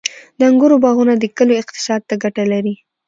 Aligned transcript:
•د 0.37 0.41
انګورو 0.49 0.75
باغونه 0.83 1.13
د 1.17 1.23
کلیو 1.37 1.61
اقتصاد 1.63 2.01
ته 2.09 2.15
ګټه 2.23 2.43
لري. 2.53 2.75